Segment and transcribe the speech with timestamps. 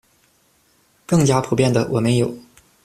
[1.05, 2.35] 更加普遍地，我们有